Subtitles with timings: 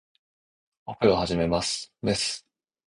[0.87, 1.93] オペを始めます。
[2.01, 2.43] メス